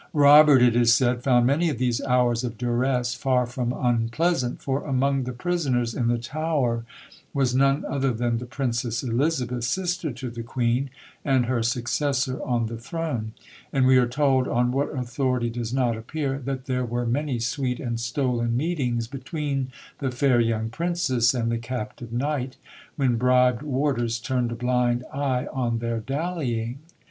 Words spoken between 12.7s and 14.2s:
throne); and we are